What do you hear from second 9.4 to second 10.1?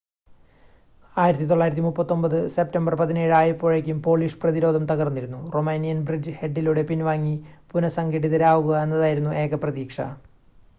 ഏക പ്രതീക്ഷ